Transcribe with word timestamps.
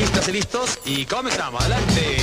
Listos 0.00 0.28
y 0.28 0.32
listos 0.32 0.78
y 0.86 1.04
comenzamos. 1.04 1.60
Adelante. 1.60 2.16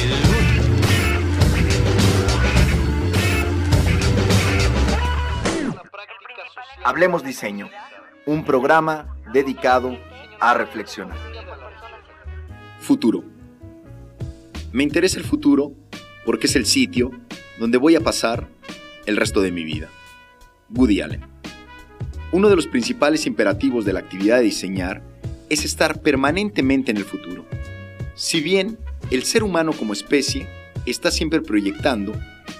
Hablemos 6.84 7.24
Diseño, 7.24 7.70
un 8.26 8.44
programa 8.44 9.16
dedicado 9.32 9.96
a 10.40 10.56
reflexionar. 10.56 11.20
Futuro. 12.80 13.24
Me 14.72 14.82
interesa 14.82 15.20
el 15.20 15.26
futuro 15.26 15.74
porque 16.26 16.48
es 16.48 16.56
el 16.56 16.66
sitio 16.66 17.12
donde 17.60 17.78
voy 17.78 17.96
a 17.96 18.02
pasar 18.02 18.48
el 19.06 19.18
resto 19.18 19.40
de 19.42 19.52
mi 19.52 19.64
vida. 19.64 19.88
Woody 20.72 21.02
Allen. 21.02 21.28
Uno 22.32 22.50
de 22.50 22.56
los 22.56 22.66
principales 22.66 23.28
imperativos 23.28 23.86
de 23.86 23.94
la 23.94 24.00
actividad 24.00 24.38
de 24.38 24.44
diseñar 24.46 25.04
es 25.50 25.66
estar 25.66 26.02
permanentemente 26.02 26.92
en 26.92 26.98
el 26.98 27.04
futuro. 27.04 27.46
Si 28.16 28.42
bien 28.42 28.78
el 29.12 29.24
ser 29.24 29.44
humano 29.44 29.74
como 29.74 29.94
especie 29.94 30.48
está 30.86 31.12
siempre 31.12 31.42
proyectando, 31.42 32.14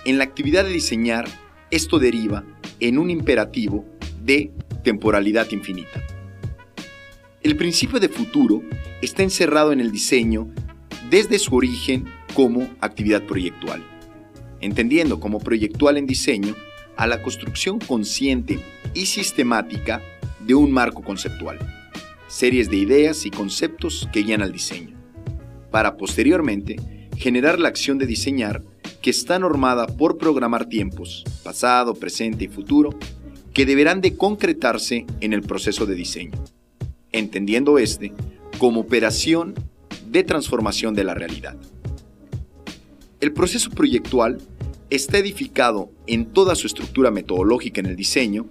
en 0.06 0.18
la 0.18 0.24
actividad 0.24 0.64
de 0.64 0.72
diseñar 0.72 1.28
esto 1.72 2.00
deriva 2.00 2.44
en 2.80 2.98
un 2.98 3.10
imperativo 3.10 3.86
de 4.24 4.52
temporalidad 4.84 5.52
infinita. 5.52 6.02
El 7.44 7.58
principio 7.58 8.00
de 8.00 8.10
futuro 8.10 8.62
está 9.02 9.24
encerrado 9.24 9.72
en 9.72 9.80
el 9.80 9.92
diseño 9.92 10.50
desde 11.10 11.40
su 11.40 11.56
origen 11.56 12.06
como 12.34 12.70
actividad 12.82 13.24
proyectual, 13.24 13.84
entendiendo 14.62 15.20
como 15.20 15.40
proyectual 15.40 15.98
en 15.98 16.08
diseño 16.08 16.56
a 16.96 17.08
la 17.08 17.22
construcción 17.22 17.80
consciente 17.80 18.60
y 18.94 19.06
sistemática 19.06 20.02
de 20.40 20.56
un 20.56 20.72
marco 20.72 21.04
conceptual, 21.04 21.60
series 22.38 22.70
de 22.70 22.78
ideas 22.78 23.26
y 23.26 23.32
conceptos 23.32 24.08
que 24.14 24.22
guían 24.22 24.44
al 24.44 24.52
diseño, 24.52 24.96
para 25.72 25.98
posteriormente 25.98 26.76
generar 27.18 27.60
la 27.60 27.68
acción 27.68 27.98
de 27.98 28.06
diseñar 28.06 28.62
que 29.02 29.10
está 29.10 29.40
normada 29.40 29.88
por 29.88 30.20
programar 30.20 30.70
tiempos, 30.70 31.24
pasado, 31.44 31.96
presente 31.96 32.44
y 32.44 32.48
futuro, 32.48 32.92
que 33.56 33.66
deberán 33.66 34.02
de 34.02 34.16
concretarse 34.16 35.08
en 35.20 35.34
el 35.34 35.42
proceso 35.42 35.88
de 35.88 35.96
diseño, 35.96 36.38
entendiendo 37.12 37.80
este 37.80 38.14
como 38.60 38.82
operación 38.82 39.56
de 40.06 40.24
transformación 40.24 40.94
de 40.94 41.06
la 41.06 41.16
realidad. 41.16 41.58
El 43.20 43.34
proceso 43.34 43.72
proyectual 43.72 44.38
está 44.92 45.18
edificado 45.18 45.90
en 46.06 46.28
toda 46.28 46.54
su 46.54 46.68
estructura 46.68 47.10
metodológica 47.10 47.80
en 47.80 47.88
el 47.88 47.96
diseño 47.96 48.46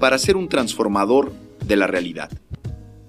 para 0.00 0.18
ser 0.18 0.36
un 0.36 0.48
transformador 0.48 1.32
de 1.64 1.76
la 1.76 1.86
realidad, 1.86 2.30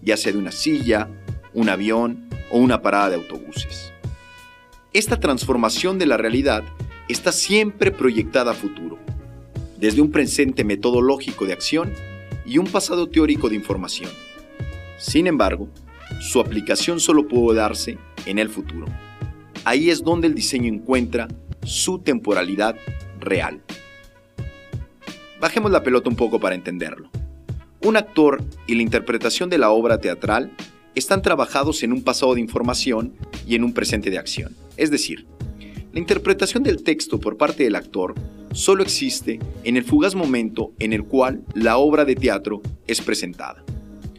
ya 0.01 0.17
sea 0.17 0.31
de 0.31 0.37
una 0.37 0.51
silla, 0.51 1.09
un 1.53 1.69
avión 1.69 2.29
o 2.51 2.57
una 2.57 2.81
parada 2.81 3.09
de 3.09 3.15
autobuses. 3.15 3.93
Esta 4.93 5.19
transformación 5.19 5.99
de 5.99 6.07
la 6.07 6.17
realidad 6.17 6.63
está 7.07 7.31
siempre 7.31 7.91
proyectada 7.91 8.51
a 8.51 8.55
futuro, 8.55 8.97
desde 9.77 10.01
un 10.01 10.11
presente 10.11 10.63
metodológico 10.63 11.45
de 11.45 11.53
acción 11.53 11.93
y 12.45 12.57
un 12.57 12.67
pasado 12.67 13.07
teórico 13.07 13.49
de 13.49 13.55
información. 13.55 14.09
Sin 14.97 15.27
embargo, 15.27 15.69
su 16.19 16.39
aplicación 16.39 16.99
solo 16.99 17.27
puede 17.27 17.57
darse 17.59 17.97
en 18.25 18.39
el 18.39 18.49
futuro. 18.49 18.87
Ahí 19.63 19.89
es 19.89 20.03
donde 20.03 20.27
el 20.27 20.35
diseño 20.35 20.67
encuentra 20.73 21.27
su 21.63 21.99
temporalidad 21.99 22.75
real. 23.19 23.61
Bajemos 25.39 25.71
la 25.71 25.83
pelota 25.83 26.09
un 26.09 26.15
poco 26.15 26.39
para 26.39 26.55
entenderlo. 26.55 27.09
Un 27.81 27.95
actor 27.95 28.43
y 28.67 28.75
la 28.75 28.81
interpretación 28.81 29.49
de 29.49 29.57
la 29.57 29.69
obra 29.69 29.99
teatral 29.99 30.51
están 30.95 31.21
trabajados 31.21 31.81
en 31.81 31.93
un 31.93 32.03
pasado 32.03 32.35
de 32.35 32.41
información 32.41 33.13
y 33.47 33.55
en 33.55 33.63
un 33.63 33.73
presente 33.73 34.09
de 34.09 34.17
acción. 34.17 34.53
Es 34.75 34.91
decir, 34.91 35.25
la 35.93 35.99
interpretación 35.99 36.61
del 36.61 36.83
texto 36.83 37.21
por 37.21 37.37
parte 37.37 37.63
del 37.63 37.75
actor 37.75 38.15
solo 38.51 38.83
existe 38.83 39.39
en 39.63 39.77
el 39.77 39.85
fugaz 39.85 40.13
momento 40.13 40.73
en 40.79 40.91
el 40.91 41.05
cual 41.05 41.45
la 41.53 41.77
obra 41.77 42.03
de 42.03 42.15
teatro 42.15 42.61
es 42.85 42.99
presentada. 42.99 43.63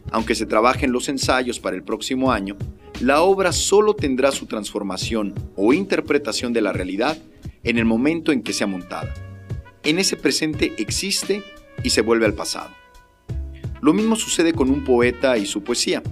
Aunque 0.09 0.33
se 0.33 0.47
trabaje 0.47 0.85
en 0.85 0.91
los 0.91 1.07
ensayos 1.07 1.59
para 1.59 1.75
el 1.75 1.83
próximo 1.83 2.31
año, 2.31 2.57
la 2.99 3.21
obra 3.21 3.51
solo 3.51 3.93
tendrá 3.93 4.31
su 4.31 4.47
transformación 4.47 5.35
o 5.55 5.71
interpretación 5.71 6.51
de 6.51 6.61
la 6.61 6.73
realidad 6.73 7.15
en 7.63 7.77
el 7.77 7.85
momento 7.85 8.31
en 8.31 8.41
que 8.41 8.53
sea 8.53 8.65
montada. 8.65 9.13
En 9.83 9.99
ese 9.99 10.17
presente 10.17 10.73
existe 10.79 11.43
y 11.83 11.91
se 11.91 12.01
vuelve 12.01 12.25
al 12.25 12.33
pasado. 12.33 12.80
Lo 13.81 13.93
mismo 13.93 14.15
sucede 14.15 14.53
con 14.53 14.69
un 14.69 14.83
poeta 14.83 15.37
y 15.37 15.45
su 15.45 15.63
poesía. 15.63 16.03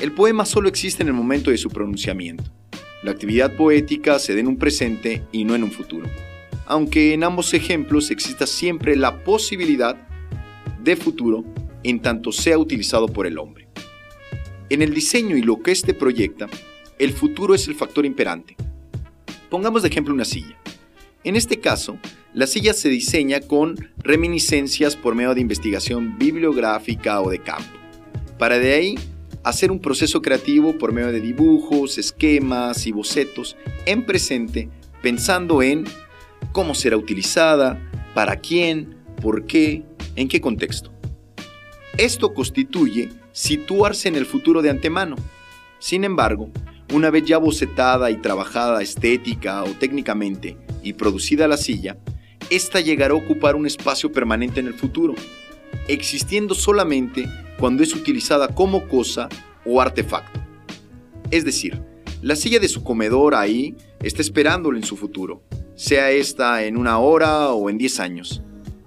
El 0.00 0.12
poema 0.12 0.46
solo 0.46 0.68
existe 0.68 1.02
en 1.02 1.08
el 1.08 1.14
momento 1.14 1.50
de 1.50 1.58
su 1.58 1.68
pronunciamiento. 1.68 2.44
La 3.02 3.10
actividad 3.10 3.54
poética 3.54 4.18
se 4.18 4.34
da 4.34 4.40
en 4.40 4.48
un 4.48 4.56
presente 4.56 5.22
y 5.30 5.44
no 5.44 5.54
en 5.54 5.62
un 5.62 5.70
futuro, 5.70 6.08
aunque 6.64 7.12
en 7.12 7.22
ambos 7.22 7.52
ejemplos 7.52 8.10
exista 8.10 8.46
siempre 8.46 8.96
la 8.96 9.22
posibilidad 9.22 9.96
de 10.82 10.96
futuro 10.96 11.44
en 11.82 12.00
tanto 12.00 12.32
sea 12.32 12.58
utilizado 12.58 13.06
por 13.08 13.26
el 13.26 13.38
hombre. 13.38 13.68
En 14.70 14.80
el 14.80 14.94
diseño 14.94 15.36
y 15.36 15.42
lo 15.42 15.60
que 15.60 15.72
éste 15.72 15.92
proyecta, 15.92 16.48
el 16.98 17.12
futuro 17.12 17.54
es 17.54 17.68
el 17.68 17.74
factor 17.74 18.06
imperante. 18.06 18.56
Pongamos 19.50 19.82
de 19.82 19.88
ejemplo 19.88 20.14
una 20.14 20.24
silla. 20.24 20.58
En 21.22 21.36
este 21.36 21.60
caso, 21.60 21.98
la 22.34 22.48
silla 22.48 22.74
se 22.74 22.88
diseña 22.88 23.40
con 23.40 23.76
reminiscencias 23.98 24.96
por 24.96 25.14
medio 25.14 25.34
de 25.34 25.40
investigación 25.40 26.18
bibliográfica 26.18 27.20
o 27.20 27.30
de 27.30 27.38
campo, 27.38 27.78
para 28.38 28.58
de 28.58 28.74
ahí 28.74 28.94
hacer 29.44 29.70
un 29.70 29.78
proceso 29.78 30.20
creativo 30.20 30.76
por 30.76 30.92
medio 30.92 31.12
de 31.12 31.20
dibujos, 31.20 31.96
esquemas 31.96 32.88
y 32.88 32.92
bocetos 32.92 33.56
en 33.86 34.04
presente, 34.04 34.68
pensando 35.00 35.62
en 35.62 35.84
cómo 36.50 36.74
será 36.74 36.96
utilizada, 36.96 37.80
para 38.14 38.36
quién, 38.36 38.96
por 39.22 39.46
qué, 39.46 39.84
en 40.16 40.28
qué 40.28 40.40
contexto. 40.40 40.92
Esto 41.98 42.34
constituye 42.34 43.10
situarse 43.30 44.08
en 44.08 44.16
el 44.16 44.26
futuro 44.26 44.60
de 44.60 44.70
antemano. 44.70 45.14
Sin 45.78 46.02
embargo, 46.02 46.50
una 46.92 47.10
vez 47.10 47.24
ya 47.24 47.38
bocetada 47.38 48.10
y 48.10 48.16
trabajada 48.16 48.82
estética 48.82 49.62
o 49.62 49.70
técnicamente 49.70 50.56
y 50.82 50.94
producida 50.94 51.46
la 51.46 51.56
silla, 51.56 51.96
esta 52.54 52.80
llegará 52.80 53.14
a 53.14 53.16
ocupar 53.16 53.56
un 53.56 53.66
espacio 53.66 54.12
permanente 54.12 54.60
en 54.60 54.66
el 54.66 54.74
futuro, 54.74 55.14
existiendo 55.88 56.54
solamente 56.54 57.28
cuando 57.58 57.82
es 57.82 57.94
utilizada 57.94 58.48
como 58.48 58.88
cosa 58.88 59.28
o 59.64 59.80
artefacto. 59.80 60.40
Es 61.30 61.44
decir, 61.44 61.80
la 62.22 62.36
silla 62.36 62.58
de 62.58 62.68
su 62.68 62.84
comedor 62.84 63.34
ahí 63.34 63.76
está 64.02 64.22
esperándolo 64.22 64.76
en 64.76 64.84
su 64.84 64.96
futuro, 64.96 65.42
sea 65.74 66.10
esta 66.10 66.64
en 66.64 66.76
una 66.76 66.98
hora 66.98 67.50
o 67.50 67.68
en 67.68 67.78
10 67.78 68.00
años. 68.00 68.42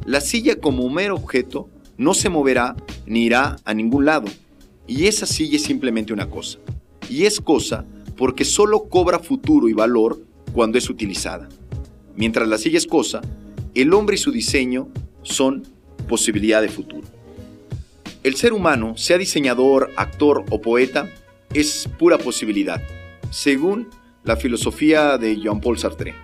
La 0.05 0.21
silla 0.21 0.59
como 0.59 0.89
mero 0.89 1.15
objeto 1.15 1.69
no 1.97 2.13
se 2.13 2.29
moverá 2.29 2.75
ni 3.05 3.25
irá 3.25 3.57
a 3.65 3.73
ningún 3.73 4.05
lado, 4.05 4.27
y 4.87 5.07
esa 5.07 5.25
silla 5.25 5.57
es 5.57 5.63
simplemente 5.63 6.13
una 6.13 6.29
cosa. 6.29 6.59
Y 7.09 7.25
es 7.25 7.41
cosa 7.41 7.85
porque 8.15 8.45
solo 8.45 8.89
cobra 8.89 9.19
futuro 9.19 9.67
y 9.67 9.73
valor 9.73 10.21
cuando 10.53 10.77
es 10.77 10.89
utilizada. 10.89 11.49
Mientras 12.15 12.47
la 12.47 12.57
silla 12.57 12.77
es 12.77 12.87
cosa, 12.87 13.21
el 13.81 13.93
hombre 13.93 14.15
y 14.15 14.17
su 14.17 14.31
diseño 14.31 14.89
son 15.21 15.63
posibilidad 16.07 16.61
de 16.61 16.69
futuro. 16.69 17.07
El 18.23 18.35
ser 18.35 18.53
humano, 18.53 18.97
sea 18.97 19.17
diseñador, 19.17 19.91
actor 19.95 20.43
o 20.49 20.59
poeta, 20.61 21.09
es 21.53 21.87
pura 21.99 22.17
posibilidad, 22.17 22.81
según 23.29 23.87
la 24.23 24.35
filosofía 24.35 25.17
de 25.17 25.39
Jean-Paul 25.39 25.77
Sartre. 25.77 26.15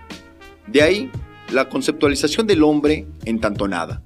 De 0.66 0.82
ahí 0.82 1.10
la 1.52 1.68
conceptualización 1.68 2.46
del 2.46 2.64
hombre 2.64 3.06
en 3.24 3.40
tanto 3.40 3.68
nada. 3.68 4.02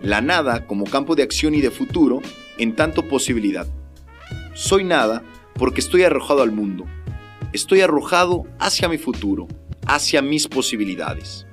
La 0.00 0.20
nada 0.20 0.66
como 0.66 0.84
campo 0.84 1.16
de 1.16 1.24
acción 1.24 1.56
y 1.56 1.60
de 1.60 1.72
futuro 1.72 2.20
en 2.58 2.76
tanto 2.76 3.08
posibilidad. 3.08 3.66
Soy 4.54 4.84
nada 4.84 5.24
porque 5.54 5.80
estoy 5.80 6.04
arrojado 6.04 6.42
al 6.42 6.52
mundo. 6.52 6.84
Estoy 7.52 7.80
arrojado 7.80 8.44
hacia 8.60 8.88
mi 8.88 8.98
futuro, 8.98 9.48
hacia 9.86 10.22
mis 10.22 10.46
posibilidades. 10.46 11.47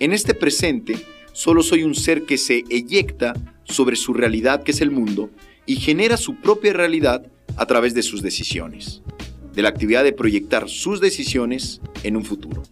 En 0.00 0.12
este 0.12 0.34
presente, 0.34 0.96
solo 1.32 1.62
soy 1.62 1.84
un 1.84 1.94
ser 1.94 2.24
que 2.24 2.36
se 2.36 2.64
eyecta 2.68 3.34
sobre 3.62 3.94
su 3.94 4.12
realidad 4.12 4.64
que 4.64 4.72
es 4.72 4.80
el 4.80 4.90
mundo 4.90 5.30
y 5.66 5.76
genera 5.76 6.16
su 6.16 6.34
propia 6.34 6.72
realidad 6.72 7.30
a 7.56 7.66
través 7.66 7.94
de 7.94 8.02
sus 8.02 8.20
decisiones, 8.20 9.02
de 9.54 9.62
la 9.62 9.68
actividad 9.68 10.02
de 10.02 10.12
proyectar 10.12 10.68
sus 10.68 11.00
decisiones 11.00 11.80
en 12.02 12.16
un 12.16 12.24
futuro. 12.24 12.64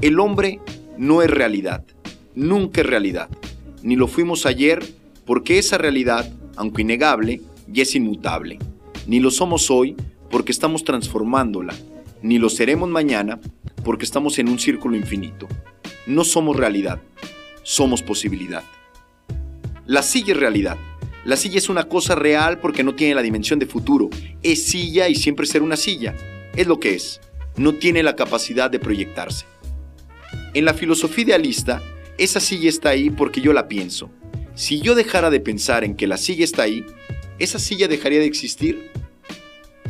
El 0.00 0.20
hombre 0.20 0.60
no 0.96 1.22
es 1.22 1.30
realidad, 1.30 1.84
nunca 2.36 2.82
es 2.82 2.86
realidad, 2.86 3.28
ni 3.82 3.96
lo 3.96 4.06
fuimos 4.06 4.46
ayer 4.46 4.84
porque 5.26 5.58
esa 5.58 5.76
realidad, 5.76 6.32
aunque 6.54 6.82
innegable, 6.82 7.40
ya 7.66 7.82
es 7.82 7.96
inmutable, 7.96 8.60
ni 9.08 9.18
lo 9.18 9.32
somos 9.32 9.72
hoy 9.72 9.96
porque 10.30 10.52
estamos 10.52 10.84
transformándola, 10.84 11.74
ni 12.22 12.38
lo 12.38 12.48
seremos 12.48 12.88
mañana 12.88 13.40
porque 13.84 14.04
estamos 14.04 14.38
en 14.38 14.48
un 14.48 14.60
círculo 14.60 14.96
infinito. 14.96 15.48
No 16.06 16.24
somos 16.24 16.56
realidad, 16.56 17.00
somos 17.62 18.02
posibilidad. 18.02 18.64
La 19.86 20.02
silla 20.02 20.32
es 20.32 20.40
realidad, 20.40 20.78
La 21.24 21.36
silla 21.36 21.58
es 21.58 21.68
una 21.68 21.84
cosa 21.84 22.14
real 22.14 22.58
porque 22.60 22.82
no 22.82 22.94
tiene 22.94 23.14
la 23.14 23.22
dimensión 23.22 23.58
de 23.58 23.66
futuro. 23.66 24.08
Es 24.42 24.64
silla 24.64 25.08
y 25.08 25.14
siempre 25.14 25.46
será 25.46 25.64
una 25.64 25.76
silla. 25.76 26.14
Es 26.56 26.66
lo 26.66 26.80
que 26.80 26.94
es. 26.94 27.20
No 27.56 27.74
tiene 27.74 28.02
la 28.02 28.16
capacidad 28.16 28.70
de 28.70 28.78
proyectarse. 28.78 29.44
En 30.54 30.64
la 30.64 30.72
filosofía 30.72 31.24
idealista, 31.24 31.82
esa 32.16 32.40
silla 32.40 32.70
está 32.70 32.90
ahí 32.90 33.10
porque 33.10 33.42
yo 33.42 33.52
la 33.52 33.68
pienso. 33.68 34.10
Si 34.54 34.80
yo 34.80 34.94
dejara 34.94 35.28
de 35.28 35.40
pensar 35.40 35.84
en 35.84 35.94
que 35.94 36.06
la 36.06 36.16
silla 36.16 36.44
está 36.44 36.62
ahí, 36.62 36.86
¿esa 37.38 37.58
silla 37.58 37.86
dejaría 37.86 38.20
de 38.20 38.26
existir? 38.26 38.90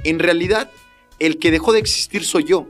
En 0.03 0.19
realidad, 0.19 0.71
el 1.21 1.39
que 1.39 1.53
dejó 1.53 1.73
de 1.73 1.79
existir 1.79 2.25
soy 2.25 2.45
yo. 2.45 2.67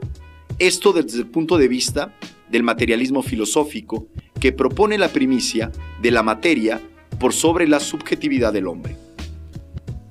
Esto 0.59 0.93
desde 0.93 1.17
el 1.17 1.25
punto 1.25 1.57
de 1.57 1.67
vista 1.67 2.13
del 2.51 2.63
materialismo 2.63 3.23
filosófico 3.23 4.07
que 4.39 4.51
propone 4.51 4.97
la 4.97 5.09
primicia 5.09 5.71
de 6.01 6.11
la 6.11 6.23
materia 6.23 6.81
por 7.19 7.33
sobre 7.33 7.67
la 7.67 7.79
subjetividad 7.79 8.51
del 8.51 8.67
hombre. 8.67 8.95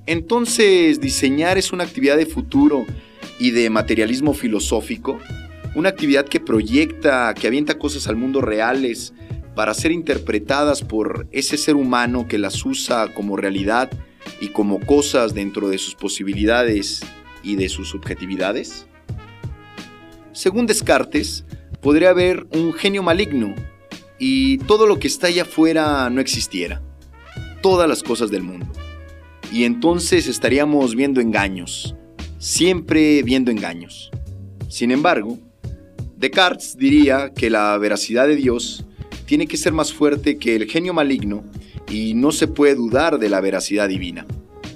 Entonces, 0.05 0.99
diseñar 0.99 1.57
es 1.57 1.71
una 1.71 1.83
actividad 1.83 2.17
de 2.17 2.25
futuro 2.25 2.85
y 3.39 3.51
de 3.51 3.69
materialismo 3.69 4.33
filosófico, 4.33 5.19
una 5.75 5.89
actividad 5.89 6.25
que 6.25 6.39
proyecta, 6.39 7.33
que 7.33 7.47
avienta 7.47 7.77
cosas 7.77 8.07
al 8.07 8.15
mundo 8.15 8.41
reales 8.41 9.13
para 9.55 9.73
ser 9.73 9.91
interpretadas 9.91 10.81
por 10.81 11.27
ese 11.31 11.57
ser 11.57 11.75
humano 11.75 12.27
que 12.27 12.37
las 12.37 12.65
usa 12.65 13.13
como 13.13 13.37
realidad 13.37 13.89
y 14.39 14.49
como 14.49 14.79
cosas 14.79 15.33
dentro 15.33 15.69
de 15.69 15.77
sus 15.77 15.95
posibilidades 15.95 17.01
y 17.43 17.55
de 17.55 17.69
sus 17.69 17.89
subjetividades. 17.89 18.87
Según 20.31 20.65
Descartes, 20.65 21.45
podría 21.81 22.09
haber 22.09 22.47
un 22.53 22.73
genio 22.73 23.03
maligno 23.03 23.55
y 24.19 24.59
todo 24.59 24.85
lo 24.85 24.99
que 24.99 25.07
está 25.07 25.27
allá 25.27 25.43
afuera 25.43 26.09
no 26.09 26.21
existiera 26.21 26.81
todas 27.61 27.87
las 27.87 28.03
cosas 28.03 28.31
del 28.31 28.43
mundo. 28.43 28.67
Y 29.51 29.63
entonces 29.65 30.27
estaríamos 30.27 30.95
viendo 30.95 31.21
engaños, 31.21 31.95
siempre 32.37 33.21
viendo 33.23 33.51
engaños. 33.51 34.11
Sin 34.67 34.91
embargo, 34.91 35.37
Descartes 36.17 36.77
diría 36.77 37.33
que 37.33 37.49
la 37.49 37.77
veracidad 37.77 38.27
de 38.27 38.35
Dios 38.35 38.85
tiene 39.25 39.47
que 39.47 39.57
ser 39.57 39.73
más 39.73 39.93
fuerte 39.93 40.37
que 40.37 40.55
el 40.55 40.69
genio 40.69 40.93
maligno 40.93 41.43
y 41.89 42.13
no 42.13 42.31
se 42.31 42.47
puede 42.47 42.75
dudar 42.75 43.19
de 43.19 43.29
la 43.29 43.41
veracidad 43.41 43.89
divina. 43.89 44.25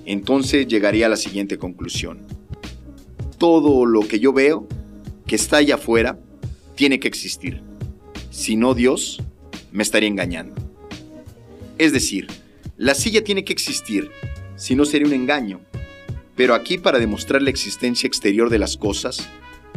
Entonces 0.06 0.68
llegaría 0.68 1.08
a 1.08 1.10
la 1.10 1.18
siguiente 1.18 1.58
conclusión. 1.58 2.25
Todo 3.38 3.86
lo 3.86 4.01
que 4.01 4.19
yo 4.19 4.34
veo, 4.34 4.68
que 5.25 5.36
está 5.36 5.58
allá 5.58 5.75
afuera, 5.75 6.19
tiene 6.75 7.00
que 7.00 7.07
existir. 7.07 7.62
Si 8.30 8.56
no 8.56 8.74
Dios, 8.74 9.22
me 9.72 9.83
estaría 9.83 10.10
engañando. 10.10 10.56
Es 11.77 11.92
decir, 11.92 12.27
la 12.77 12.94
silla 12.94 13.24
tiene 13.24 13.44
que 13.44 13.54
existir, 13.54 14.12
si 14.56 14.75
no 14.75 14.86
sería 14.86 15.07
un 15.07 15.13
engaño. 15.13 15.62
Pero 16.36 16.54
aquí 16.54 16.77
para 16.77 17.00
demostrar 17.00 17.42
la 17.42 17.50
existencia 17.50 18.07
exterior 18.07 18.50
de 18.50 18.60
las 18.60 18.77
cosas, 18.77 19.30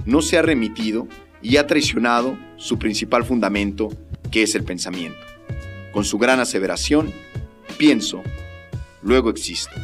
no 0.07 0.23
se 0.23 0.39
ha 0.39 0.43
remitido 0.43 1.07
y 1.41 1.57
ha 1.57 1.67
traicionado 1.67 2.37
su 2.57 2.79
principal 2.79 3.25
fundamento, 3.25 3.89
que 4.31 4.43
es 4.43 4.55
el 4.55 4.65
pensamiento. 4.65 5.21
Con 5.93 6.05
su 6.05 6.19
gran 6.19 6.41
aseveración, 6.41 7.13
pienso, 7.77 8.23
luego 9.03 9.31
existo. 9.31 9.75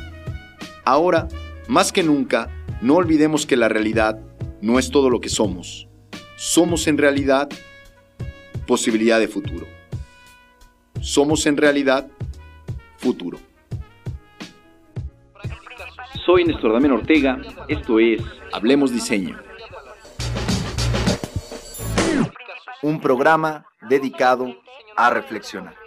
Ahora, 0.85 1.29
más 1.69 1.93
que 1.93 2.03
nunca, 2.03 2.51
no 2.83 2.97
olvidemos 2.97 3.47
que 3.47 3.57
la 3.57 3.69
realidad 3.69 4.21
no 4.61 4.79
es 4.79 4.91
todo 4.91 5.11
lo 5.11 5.21
que 5.21 5.29
somos. 5.29 5.89
Somos 6.47 6.87
en 6.89 6.99
realidad 6.99 7.49
posibilidad 8.67 9.19
de 9.19 9.29
futuro. 9.29 9.67
Somos 11.01 11.47
en 11.47 11.57
realidad 11.57 12.07
futuro. 12.99 13.39
Soy 16.27 16.45
Néstor 16.45 16.75
Damián 16.75 16.93
Ortega, 16.93 17.39
esto 17.67 17.99
es 17.99 18.23
Hablemos 18.53 18.93
Diseño. 18.93 19.41
Un 22.83 23.01
programa 23.01 23.65
dedicado 23.89 24.55
a 24.97 25.09
reflexionar. 25.09 25.84